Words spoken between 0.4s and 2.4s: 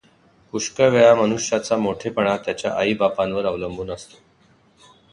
पुष्कळ वेळा मनुष्याचा मोठेपणा